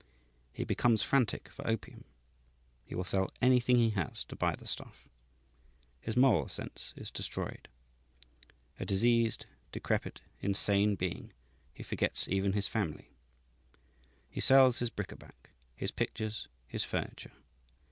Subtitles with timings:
[0.51, 2.05] He becomes frantic for opium.
[2.83, 5.07] He will sell anything he has to buy the stuff.
[5.99, 7.69] His moral sense is destroyed.
[8.79, 11.33] A diseased, decrepit, insane being,
[11.71, 13.11] he forgets even his family.
[14.27, 17.33] He sells his bric a brac, his pictures, his furniture.